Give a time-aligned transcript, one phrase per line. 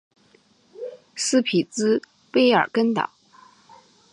[1.15, 2.01] 斯匹兹
[2.33, 3.11] 卑尔根岛。